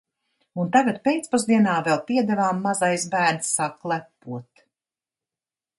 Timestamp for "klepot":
3.85-4.69